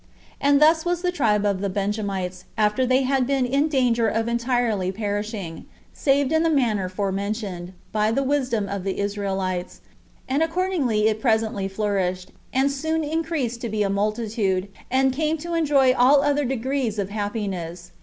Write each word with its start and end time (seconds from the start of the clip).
And 0.41 0.59
thus 0.59 0.83
was 0.83 1.03
this 1.03 1.13
tribe 1.13 1.45
of 1.45 1.61
the 1.61 1.69
Benjamites, 1.69 2.45
after 2.57 2.87
they 2.87 3.03
had 3.03 3.27
been 3.27 3.45
in 3.45 3.67
danger 3.67 4.07
of 4.07 4.27
entirely 4.27 4.91
perishing, 4.91 5.67
saved 5.93 6.31
in 6.31 6.41
the 6.41 6.49
manner 6.49 6.89
forementioned, 6.89 7.73
by 7.91 8.11
the 8.11 8.23
wisdom 8.23 8.67
of 8.67 8.83
the 8.83 8.97
Israelites; 8.97 9.81
and 10.27 10.41
accordingly 10.41 11.07
it 11.07 11.21
presently 11.21 11.67
flourished, 11.67 12.31
and 12.51 12.71
soon 12.71 13.03
increased 13.03 13.61
to 13.61 13.69
be 13.69 13.83
a 13.83 13.91
multitude, 13.91 14.69
and 14.89 15.13
came 15.13 15.37
to 15.37 15.53
enjoy 15.53 15.93
all 15.93 16.23
other 16.23 16.45
degrees 16.45 16.97
of 16.97 17.11
happiness. 17.11 17.91